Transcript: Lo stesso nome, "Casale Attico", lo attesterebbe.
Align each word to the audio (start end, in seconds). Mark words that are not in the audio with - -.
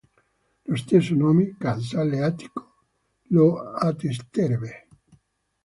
Lo 0.65 0.75
stesso 0.77 1.13
nome, 1.13 1.55
"Casale 1.59 2.23
Attico", 2.23 2.85
lo 3.27 3.59
attesterebbe. 3.59 4.87